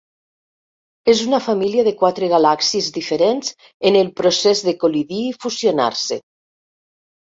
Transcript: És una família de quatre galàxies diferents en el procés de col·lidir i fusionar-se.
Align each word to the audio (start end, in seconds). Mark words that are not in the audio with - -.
És 1.13 1.21
una 1.25 1.39
família 1.47 1.83
de 1.89 1.93
quatre 1.99 2.31
galàxies 2.33 2.89
diferents 2.97 3.55
en 3.93 4.01
el 4.03 4.13
procés 4.23 4.67
de 4.71 4.79
col·lidir 4.85 5.25
i 5.31 5.41
fusionar-se. 5.49 6.25